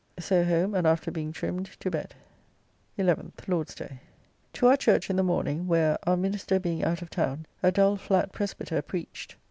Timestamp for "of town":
7.03-7.45